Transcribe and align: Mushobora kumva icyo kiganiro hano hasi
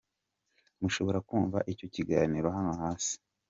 Mushobora 0.81 1.19
kumva 1.27 1.57
icyo 1.71 1.85
kiganiro 1.93 2.47
hano 2.55 2.71
hasi 2.81 3.13